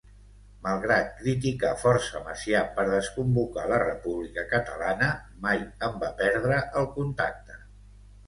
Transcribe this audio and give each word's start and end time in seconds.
Malgrat 0.67 1.09
criticar 1.17 1.73
força 1.81 2.21
Macià 2.29 2.61
per 2.79 2.85
desconvocar 2.93 3.67
la 3.73 3.79
República 3.85 4.45
Catalana, 4.55 5.09
mai 5.45 5.61
en 5.89 5.99
va 6.05 6.09
perdre 6.23 6.57
el 6.81 6.89
contacte. 6.97 7.61